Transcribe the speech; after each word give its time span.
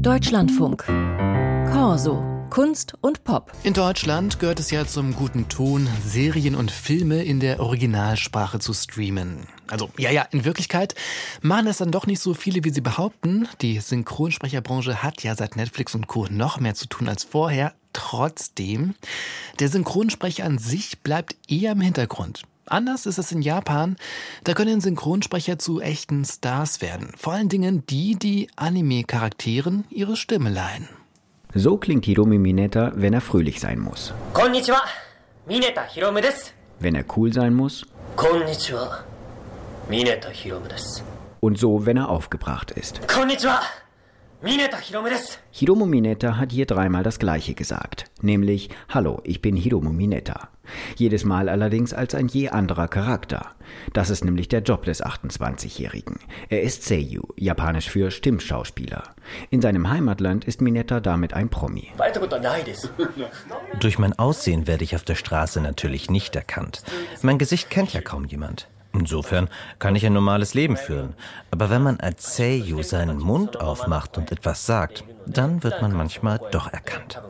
Deutschlandfunk. 0.00 0.84
Corso. 1.72 2.22
Kunst 2.50 2.94
und 3.00 3.22
Pop. 3.22 3.52
In 3.62 3.74
Deutschland 3.74 4.40
gehört 4.40 4.58
es 4.58 4.70
ja 4.70 4.86
zum 4.86 5.14
guten 5.14 5.48
Ton, 5.48 5.88
Serien 6.04 6.54
und 6.54 6.70
Filme 6.70 7.22
in 7.22 7.38
der 7.38 7.60
Originalsprache 7.60 8.58
zu 8.58 8.72
streamen. 8.72 9.46
Also, 9.68 9.90
ja, 9.98 10.10
ja, 10.10 10.22
in 10.32 10.44
Wirklichkeit 10.44 10.94
machen 11.42 11.66
es 11.66 11.78
dann 11.78 11.92
doch 11.92 12.06
nicht 12.06 12.20
so 12.20 12.34
viele, 12.34 12.64
wie 12.64 12.70
sie 12.70 12.80
behaupten. 12.80 13.46
Die 13.60 13.78
Synchronsprecherbranche 13.78 15.02
hat 15.02 15.22
ja 15.22 15.34
seit 15.34 15.56
Netflix 15.56 15.94
und 15.94 16.08
Co. 16.08 16.26
noch 16.30 16.58
mehr 16.58 16.74
zu 16.74 16.86
tun 16.86 17.08
als 17.08 17.22
vorher. 17.22 17.74
Trotzdem, 17.92 18.94
der 19.60 19.68
Synchronsprecher 19.68 20.44
an 20.44 20.58
sich 20.58 21.00
bleibt 21.00 21.36
eher 21.48 21.72
im 21.72 21.80
Hintergrund. 21.80 22.42
Anders 22.70 23.04
ist 23.04 23.18
es 23.18 23.32
in 23.32 23.42
Japan. 23.42 23.96
Da 24.44 24.54
können 24.54 24.80
Synchronsprecher 24.80 25.58
zu 25.58 25.80
echten 25.80 26.24
Stars 26.24 26.80
werden. 26.80 27.12
Vor 27.16 27.32
allen 27.32 27.48
Dingen 27.48 27.84
die, 27.86 28.14
die 28.14 28.48
Anime-Charakteren 28.54 29.84
ihre 29.90 30.16
Stimme 30.16 30.50
leihen. 30.50 30.88
So 31.52 31.78
klingt 31.78 32.04
Hiromi 32.04 32.38
Mineta, 32.38 32.92
wenn 32.94 33.12
er 33.12 33.20
fröhlich 33.20 33.58
sein 33.58 33.80
muss. 33.80 34.14
Konnichiwa, 34.34 34.80
Mineta 35.46 35.82
Hiromu 35.82 36.20
desu. 36.20 36.52
Wenn 36.78 36.94
er 36.94 37.04
cool 37.16 37.32
sein 37.32 37.54
muss. 37.54 37.84
Konnichiwa, 38.14 39.04
Mineta 39.88 40.28
Hiromu 40.28 40.68
desu. 40.68 41.02
Und 41.40 41.58
so, 41.58 41.86
wenn 41.86 41.96
er 41.96 42.08
aufgebracht 42.08 42.70
ist. 42.70 43.00
Konnichiwa, 43.08 43.60
Hiromu 45.50 45.84
Mineta 45.84 46.38
hat 46.38 46.52
hier 46.52 46.64
dreimal 46.64 47.02
das 47.02 47.18
Gleiche 47.18 47.52
gesagt, 47.52 48.06
nämlich 48.22 48.70
Hallo, 48.88 49.20
ich 49.24 49.42
bin 49.42 49.54
Hiromu 49.54 49.90
Mineta. 49.90 50.48
Jedes 50.96 51.24
Mal 51.24 51.50
allerdings 51.50 51.92
als 51.92 52.14
ein 52.14 52.26
je 52.26 52.48
anderer 52.48 52.88
Charakter. 52.88 53.50
Das 53.92 54.08
ist 54.08 54.24
nämlich 54.24 54.48
der 54.48 54.62
Job 54.62 54.84
des 54.84 55.04
28-Jährigen. 55.04 56.20
Er 56.48 56.62
ist 56.62 56.84
Seiyu, 56.84 57.22
japanisch 57.36 57.90
für 57.90 58.10
Stimmschauspieler. 58.10 59.02
In 59.50 59.60
seinem 59.60 59.90
Heimatland 59.90 60.46
ist 60.46 60.62
Mineta 60.62 61.00
damit 61.00 61.34
ein 61.34 61.50
Promi. 61.50 61.88
Durch 63.78 63.98
mein 63.98 64.18
Aussehen 64.18 64.66
werde 64.66 64.84
ich 64.84 64.96
auf 64.96 65.04
der 65.04 65.16
Straße 65.16 65.60
natürlich 65.60 66.08
nicht 66.08 66.34
erkannt. 66.34 66.82
Mein 67.20 67.36
Gesicht 67.36 67.68
kennt 67.68 67.92
ja 67.92 68.00
kaum 68.00 68.24
jemand. 68.24 68.68
Insofern 68.92 69.48
kann 69.78 69.94
ich 69.94 70.04
ein 70.04 70.12
normales 70.12 70.54
Leben 70.54 70.76
führen. 70.76 71.14
Aber 71.50 71.70
wenn 71.70 71.82
man 71.82 72.00
als 72.00 72.36
Seiyu 72.36 72.82
seinen 72.82 73.18
Mund 73.18 73.60
aufmacht 73.60 74.18
und 74.18 74.32
etwas 74.32 74.66
sagt, 74.66 75.04
dann 75.26 75.62
wird 75.62 75.80
man 75.80 75.92
manchmal 75.92 76.40
doch 76.50 76.72
erkannt. 76.72 77.20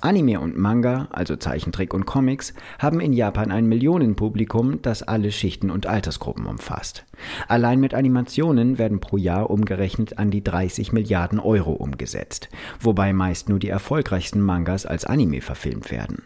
Anime 0.00 0.40
und 0.40 0.56
Manga, 0.56 1.08
also 1.10 1.36
Zeichentrick 1.36 1.94
und 1.94 2.04
Comics, 2.04 2.52
haben 2.78 3.00
in 3.00 3.12
Japan 3.12 3.50
ein 3.50 3.66
Millionenpublikum, 3.66 4.82
das 4.82 5.02
alle 5.02 5.32
Schichten 5.32 5.70
und 5.70 5.86
Altersgruppen 5.86 6.46
umfasst. 6.46 7.04
Allein 7.48 7.80
mit 7.80 7.94
Animationen 7.94 8.78
werden 8.78 9.00
pro 9.00 9.16
Jahr 9.16 9.50
umgerechnet 9.50 10.18
an 10.18 10.30
die 10.30 10.44
30 10.44 10.92
Milliarden 10.92 11.40
Euro 11.40 11.72
umgesetzt, 11.72 12.48
wobei 12.80 13.12
meist 13.12 13.48
nur 13.48 13.58
die 13.58 13.70
erfolgreichsten 13.70 14.40
Mangas 14.40 14.84
als 14.84 15.04
Anime 15.04 15.40
verfilmt 15.40 15.90
werden. 15.90 16.22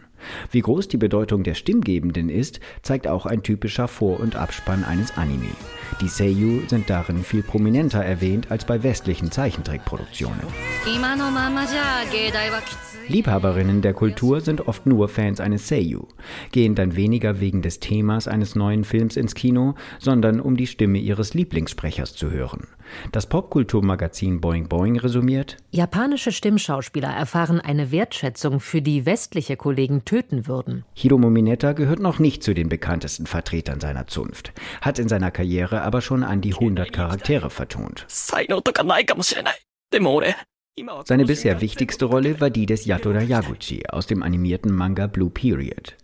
Wie 0.51 0.61
groß 0.61 0.87
die 0.87 0.97
Bedeutung 0.97 1.43
der 1.43 1.55
Stimmgebenden 1.55 2.29
ist, 2.29 2.59
zeigt 2.81 3.07
auch 3.07 3.25
ein 3.25 3.43
typischer 3.43 3.87
Vor- 3.87 4.19
und 4.19 4.35
Abspann 4.35 4.83
eines 4.83 5.17
Anime. 5.17 5.49
Die 6.01 6.07
Seiyu 6.07 6.61
sind 6.67 6.89
darin 6.89 7.23
viel 7.23 7.43
prominenter 7.43 8.03
erwähnt 8.03 8.51
als 8.51 8.65
bei 8.65 8.83
westlichen 8.83 9.31
Zeichentrickproduktionen. 9.31 10.41
Liebhaberinnen 13.07 13.81
der 13.81 13.93
Kultur 13.93 14.41
sind 14.41 14.67
oft 14.67 14.85
nur 14.85 15.09
Fans 15.09 15.39
eines 15.39 15.67
Seiyu, 15.67 16.07
gehen 16.51 16.73
dann 16.73 16.95
weniger 16.95 17.41
wegen 17.41 17.61
des 17.61 17.79
Themas 17.79 18.27
eines 18.27 18.55
neuen 18.55 18.85
Films 18.85 19.17
ins 19.17 19.35
Kino, 19.35 19.75
sondern 19.99 20.39
um 20.39 20.55
die 20.55 20.67
Stimme 20.67 20.99
ihres 20.99 21.33
Lieblingssprechers 21.33 22.15
zu 22.15 22.31
hören. 22.31 22.67
Das 23.11 23.27
Popkulturmagazin 23.27 24.41
Boing 24.41 24.67
Boing 24.67 24.99
resümiert: 24.99 25.57
Japanische 25.71 26.31
Stimmschauspieler 26.31 27.09
erfahren 27.09 27.59
eine 27.59 27.91
Wertschätzung, 27.91 28.59
für 28.59 28.81
die 28.81 29.05
westliche 29.05 29.57
Kollegen 29.57 30.05
töten 30.05 30.47
würden. 30.47 30.85
Hiromu 30.93 31.29
Mineta 31.29 31.73
gehört 31.73 31.99
noch 31.99 32.19
nicht 32.19 32.43
zu 32.43 32.53
den 32.53 32.69
bekanntesten 32.69 33.25
Vertretern 33.25 33.79
seiner 33.79 34.07
Zunft, 34.07 34.53
hat 34.81 34.99
in 34.99 35.07
seiner 35.07 35.31
Karriere 35.31 35.81
aber 35.81 36.01
schon 36.01 36.23
an 36.23 36.41
die 36.41 36.53
100 36.53 36.91
Charaktere 36.91 37.49
vertont. 37.49 38.05
Seine 41.05 41.25
bisher 41.25 41.61
wichtigste 41.61 42.05
Rolle 42.05 42.41
war 42.41 42.49
die 42.49 42.65
des 42.65 42.85
Yatoda 42.85 43.21
Yaguchi 43.21 43.83
aus 43.87 44.07
dem 44.07 44.23
animierten 44.23 44.73
Manga 44.73 45.05
Blue 45.05 45.29
Period. 45.29 45.95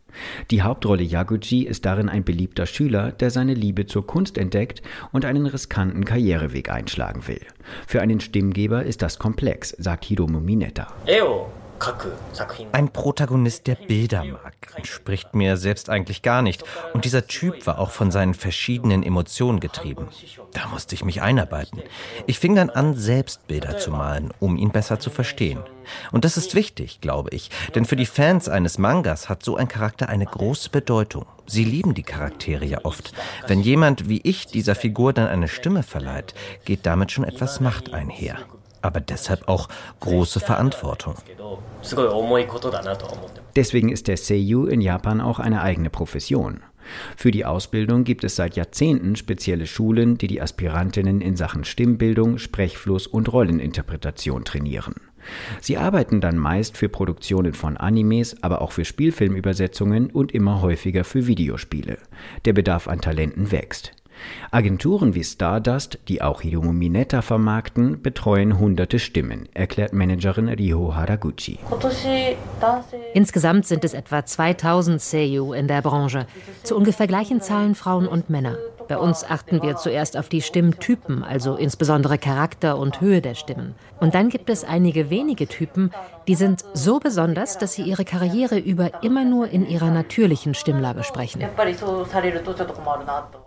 Die 0.52 0.62
Hauptrolle 0.62 1.03
Yaguchi 1.03 1.64
ist 1.64 1.86
darin 1.86 2.09
ein 2.09 2.24
beliebter 2.24 2.66
Schüler, 2.66 3.12
der 3.12 3.31
seine 3.31 3.53
Liebe 3.53 3.86
zur 3.86 4.06
Kunst 4.06 4.38
entdeckt 4.38 4.81
und 5.12 5.25
einen 5.25 5.46
riskanten 5.46 6.06
Karriereweg 6.06 6.70
einschlagen 6.70 7.28
will. 7.28 7.42
Für 7.88 8.02
einen 8.02 8.19
Stimmgeber 8.19 8.84
ist 8.84 9.02
das 9.02 9.19
komplex, 9.19 9.69
sagt 9.78 10.06
Hiromu 10.06 10.40
Mineta. 10.40 10.88
Ein 12.72 12.90
Protagonist, 12.90 13.67
der 13.67 13.75
Bilder 13.75 14.23
mag, 14.23 14.53
entspricht 14.75 15.34
mir 15.34 15.57
selbst 15.57 15.90
eigentlich 15.90 16.22
gar 16.22 16.41
nicht. 16.41 16.63
Und 16.94 17.06
dieser 17.06 17.28
Typ 17.28 17.66
war 17.67 17.79
auch 17.79 17.91
von 17.91 18.12
seinen 18.12 18.34
verschiedenen 18.34 19.03
Emotionen 19.03 19.59
getrieben. 19.59 20.07
Da 20.53 20.68
musste 20.68 20.95
ich 20.95 21.06
mich 21.06 21.22
einarbeiten. 21.22 21.81
Ich 22.28 22.39
fing 22.39 22.56
dann 22.56 22.69
an, 22.69 22.95
selbst 22.95 23.47
Bilder 23.47 23.78
zu 23.78 23.91
malen, 23.91 24.34
um 24.39 24.57
ihn 24.57 24.72
besser 24.72 25.00
zu 25.00 25.09
verstehen. 25.09 25.59
Und 26.12 26.25
das 26.25 26.38
ist 26.38 26.53
wichtig, 26.53 27.01
glaube 27.01 27.29
ich, 27.31 27.50
denn 27.73 27.85
für 27.85 27.95
die 27.95 28.06
Fans 28.06 28.47
eines 28.47 28.78
Mangas 28.78 29.29
hat 29.29 29.44
so 29.44 29.56
ein 29.56 29.68
Charakter 29.68 30.09
eine 30.09 30.25
große 30.25 30.69
Bedeutung. 30.69 31.25
Sie 31.47 31.63
lieben 31.63 31.94
die 31.95 32.03
Charaktere 32.03 32.66
ja 32.66 32.79
oft. 32.84 33.12
Wenn 33.47 33.62
jemand 33.62 34.07
wie 34.07 34.22
ich 34.23 34.45
dieser 34.45 34.75
Figur 34.75 35.13
dann 35.13 35.28
eine 35.28 35.47
Stimme 35.47 35.84
verleiht, 35.84 36.35
geht 36.66 36.85
damit 36.85 37.12
schon 37.12 37.23
etwas 37.23 37.59
Macht 37.59 37.94
einher 37.94 38.38
aber 38.81 39.00
deshalb 39.00 39.47
auch 39.47 39.69
große 40.00 40.40
Verantwortung. 40.40 41.16
Deswegen 43.56 43.90
ist 43.90 44.07
der 44.07 44.17
Seiyu 44.17 44.66
in 44.66 44.81
Japan 44.81 45.22
auch 45.22 45.40
eine 45.40 45.62
eigene 45.62 45.90
Profession. 45.90 46.62
Für 47.16 47.31
die 47.31 47.45
Ausbildung 47.45 48.03
gibt 48.03 48.23
es 48.23 48.35
seit 48.35 48.56
Jahrzehnten 48.56 49.16
spezielle 49.16 49.68
Schulen, 49.68 50.18
die 50.18 50.28
die 50.28 50.41
Aspirantinnen 50.41 51.22
in 51.22 51.35
Sachen 51.35 51.63
Stimmbildung, 51.63 52.38
Sprechfluss 52.38 53.07
und 53.07 53.31
Rolleninterpretation 53.31 54.44
trainieren. 54.45 54.95
Sie 55.62 55.78
arbeiten 55.78 56.22
dann 56.22 56.38
meist 56.38 56.78
für 56.78 56.89
Produktionen 56.89 57.53
von 57.53 57.78
Animes, 57.78 58.41
aber 58.41 58.62
auch 58.62 58.72
für 58.72 58.85
Spielfilmübersetzungen 58.85 60.09
und 60.09 60.31
immer 60.31 60.62
häufiger 60.62 61.03
für 61.03 61.28
Videospiele. 61.28 61.97
Der 62.45 62.53
Bedarf 62.53 62.88
an 62.88 63.01
Talenten 63.01 63.51
wächst. 63.51 63.91
Agenturen 64.52 65.16
wie 65.16 65.24
Stardust, 65.24 66.00
die 66.07 66.22
auch 66.22 66.41
Hiromu 66.41 66.72
Mineta 66.72 67.22
vermarkten, 67.22 68.02
betreuen 68.02 68.59
hunderte 68.59 69.00
Stimmen, 69.00 69.47
erklärt 69.53 69.94
Managerin 69.94 70.50
Riho 70.50 70.96
Haraguchi. 70.96 71.59
Insgesamt 73.13 73.66
sind 73.66 73.84
es 73.84 73.94
etwa 73.94 74.25
2000 74.25 75.02
Seiyu 75.02 75.53
in 75.53 75.68
der 75.68 75.81
Branche, 75.81 76.25
zu 76.63 76.75
ungefähr 76.75 77.07
gleichen 77.07 77.41
Zahlen 77.41 77.75
Frauen 77.75 78.07
und 78.07 78.30
Männer. 78.30 78.57
Bei 78.89 78.97
uns 78.97 79.23
achten 79.23 79.61
wir 79.61 79.75
zuerst 79.75 80.17
auf 80.17 80.29
die 80.29 80.41
Stimmtypen, 80.41 81.23
also 81.23 81.55
insbesondere 81.55 82.17
Charakter 82.17 82.75
und 82.75 83.01
Höhe 83.01 83.22
der 83.22 83.35
Stimmen. 83.35 83.75
Und 84.00 84.16
dann 84.16 84.29
gibt 84.29 84.50
es 84.50 84.63
einige 84.63 85.11
wenige 85.11 85.45
Typen, 85.47 85.91
die 86.27 86.33
sind 86.33 86.66
so 86.73 87.00
besonders, 87.00 87.59
dass 87.59 87.73
sie 87.73 87.83
ihre 87.83 88.03
Karriere 88.03 88.57
über 88.57 89.03
immer 89.03 89.25
nur 89.25 89.47
in 89.50 89.67
ihrer 89.67 89.91
natürlichen 89.91 90.55
Stimmlage 90.55 91.03
sprechen. 91.03 91.44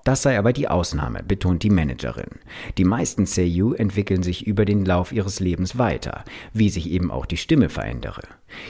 Das 0.04 0.22
sei 0.22 0.38
aber 0.38 0.52
die 0.52 0.68
Ausnahme, 0.68 1.22
betont 1.24 1.64
die 1.64 1.70
Managerin. 1.70 2.40
Die 2.78 2.84
meisten 2.84 3.26
Seiyu 3.26 3.72
entwickeln 3.72 4.22
sich 4.22 4.46
über 4.46 4.64
den 4.64 4.84
Lauf 4.84 5.12
ihres 5.12 5.40
Lebens 5.40 5.76
weiter, 5.76 6.24
wie 6.52 6.70
sich 6.70 6.88
eben 6.88 7.10
auch 7.10 7.26
die 7.26 7.36
Stimme 7.36 7.68
verändere. 7.68 8.22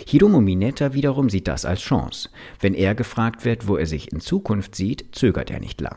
Hiromu 0.06 0.40
Mineta 0.40 0.94
wiederum 0.94 1.28
sieht 1.28 1.48
das 1.48 1.64
als 1.64 1.80
Chance. 1.80 2.28
Wenn 2.60 2.74
er 2.74 2.94
gefragt 2.94 3.44
wird, 3.44 3.66
wo 3.66 3.76
er 3.76 3.86
sich 3.86 4.12
in 4.12 4.20
Zukunft 4.20 4.74
sieht, 4.74 5.06
zögert 5.12 5.50
er 5.50 5.60
nicht 5.60 5.80
lang. 5.80 5.96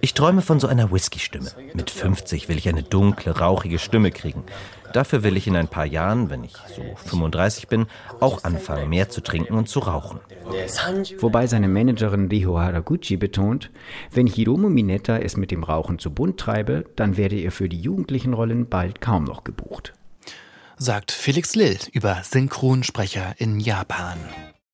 Ich 0.00 0.14
träume 0.14 0.42
von 0.42 0.60
so 0.60 0.66
einer 0.66 0.92
Whisky-Stimme. 0.92 1.50
Mit 1.74 1.90
50 1.90 2.48
will 2.48 2.58
ich 2.58 2.68
eine 2.68 2.82
dunkle, 2.82 3.38
rauchige 3.38 3.78
Stimme 3.78 4.10
kriegen. 4.10 4.44
Dafür 4.92 5.22
will 5.22 5.36
ich 5.36 5.46
in 5.46 5.56
ein 5.56 5.68
paar 5.68 5.86
Jahren, 5.86 6.30
wenn 6.30 6.44
ich 6.44 6.54
so 6.74 6.82
35 7.08 7.68
bin, 7.68 7.86
auch 8.20 8.44
anfangen, 8.44 8.88
mehr 8.88 9.08
zu 9.08 9.20
trinken 9.22 9.54
und 9.54 9.68
zu 9.68 9.80
rauchen. 9.80 10.20
Wobei 11.18 11.46
seine 11.46 11.68
Managerin 11.68 12.28
Riho 12.28 12.58
Haraguchi 12.58 13.16
betont, 13.16 13.70
wenn 14.12 14.26
Hiromu 14.26 14.68
Mineta 14.68 15.18
es 15.18 15.36
mit 15.36 15.50
dem 15.50 15.64
Rauchen 15.64 15.98
zu 15.98 16.10
bunt 16.10 16.38
treibe, 16.38 16.84
dann 16.96 17.16
werde 17.16 17.36
er 17.36 17.50
für 17.50 17.68
die 17.68 17.80
jugendlichen 17.80 18.34
Rollen 18.34 18.68
bald 18.68 19.00
kaum 19.00 19.24
noch 19.24 19.44
gebucht 19.44 19.94
sagt 20.76 21.12
Felix 21.12 21.54
Lill 21.54 21.78
über 21.92 22.22
Synchronsprecher 22.24 23.34
in 23.38 23.60
Japan. 23.60 24.18